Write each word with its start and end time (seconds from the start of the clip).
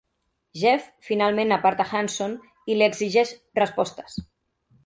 Jeff 0.61 0.87
finalment 1.09 1.53
aparta 1.59 1.87
Hanson 1.93 2.35
i 2.75 2.81
li 2.81 2.89
exigeix 2.89 3.35
respostes. 3.63 4.19